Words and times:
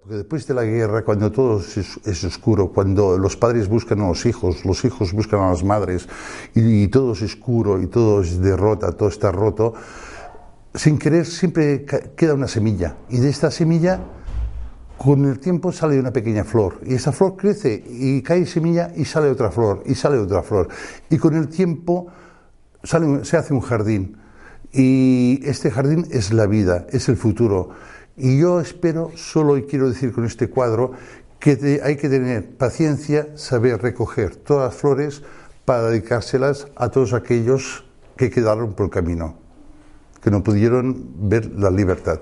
Porque 0.00 0.16
después 0.16 0.46
de 0.46 0.54
la 0.54 0.64
guerra, 0.64 1.04
cuando 1.04 1.30
todo 1.30 1.60
es, 1.60 1.76
es, 1.76 2.24
oscuro, 2.24 2.72
cuando 2.72 3.18
los 3.18 3.36
padres 3.36 3.68
buscan 3.68 4.00
a 4.00 4.08
los 4.08 4.24
hijos, 4.24 4.64
los 4.64 4.82
hijos 4.86 5.12
buscan 5.12 5.40
a 5.40 5.50
las 5.50 5.62
madres, 5.62 6.08
y, 6.54 6.84
y, 6.84 6.88
todo 6.88 7.12
es 7.12 7.22
oscuro 7.22 7.82
y 7.82 7.86
todo 7.86 8.22
es 8.22 8.40
derrota, 8.40 8.92
todo 8.92 9.10
está 9.10 9.30
roto, 9.30 9.74
sin 10.74 10.98
querer 10.98 11.26
siempre 11.26 11.84
queda 12.16 12.32
una 12.32 12.48
semilla. 12.48 12.96
Y 13.10 13.18
de 13.18 13.28
esta 13.28 13.50
semilla, 13.50 14.00
con 14.96 15.26
el 15.26 15.38
tiempo 15.38 15.70
sale 15.70 16.00
una 16.00 16.12
pequeña 16.12 16.44
flor. 16.44 16.80
Y 16.86 16.94
esa 16.94 17.12
flor 17.12 17.36
crece 17.36 17.84
y 17.86 18.22
cae 18.22 18.46
semilla 18.46 18.92
y 18.96 19.04
sale 19.04 19.28
otra 19.28 19.50
flor, 19.50 19.82
y 19.84 19.94
sale 19.94 20.16
otra 20.16 20.42
flor. 20.42 20.68
Y 21.10 21.18
con 21.18 21.34
el 21.34 21.48
tiempo 21.48 22.06
sale, 22.82 23.24
se 23.26 23.36
hace 23.36 23.52
un 23.52 23.60
jardín. 23.60 24.16
Y 24.72 25.40
este 25.44 25.70
jardín 25.70 26.06
es 26.10 26.32
la 26.32 26.46
vida, 26.46 26.86
es 26.90 27.08
el 27.10 27.16
futuro. 27.18 27.70
Y 28.20 28.38
yo 28.38 28.60
espero, 28.60 29.12
solo 29.16 29.56
y 29.56 29.62
quiero 29.62 29.88
decir 29.88 30.12
con 30.12 30.26
este 30.26 30.50
cuadro, 30.50 30.92
que 31.38 31.80
hay 31.82 31.96
que 31.96 32.10
tener 32.10 32.50
paciencia, 32.50 33.28
saber 33.36 33.80
recoger 33.80 34.36
todas 34.36 34.72
las 34.72 34.80
flores 34.80 35.22
para 35.64 35.84
dedicárselas 35.84 36.68
a 36.76 36.90
todos 36.90 37.14
aquellos 37.14 37.84
que 38.18 38.28
quedaron 38.28 38.74
por 38.74 38.86
el 38.86 38.90
camino, 38.90 39.38
que 40.22 40.30
no 40.30 40.42
pudieron 40.42 41.28
ver 41.30 41.50
la 41.52 41.70
libertad. 41.70 42.20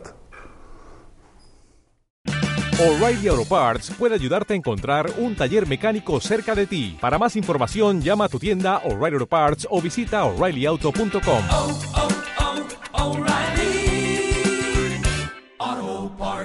O'Reilly 2.80 3.26
Auto 3.26 3.44
Parts 3.44 3.90
puede 3.98 4.14
ayudarte 4.14 4.54
a 4.54 4.56
encontrar 4.56 5.10
un 5.18 5.34
taller 5.34 5.66
mecánico 5.66 6.20
cerca 6.20 6.54
de 6.54 6.68
ti. 6.68 6.96
Para 7.00 7.18
más 7.18 7.34
información, 7.34 8.00
llama 8.00 8.26
a 8.26 8.28
tu 8.28 8.38
tienda 8.38 8.78
O'Reilly 8.84 9.14
Auto 9.14 9.26
Parts 9.26 9.66
o 9.68 9.82
visita 9.82 10.22
oreillyauto.com. 10.22 11.97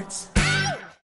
hearts. 0.04 0.33